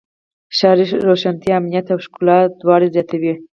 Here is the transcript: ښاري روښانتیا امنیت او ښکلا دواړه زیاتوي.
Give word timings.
ښاري 0.57 0.85
روښانتیا 1.07 1.53
امنیت 1.57 1.87
او 1.93 1.99
ښکلا 2.05 2.37
دواړه 2.61 2.87
زیاتوي. 2.95 3.33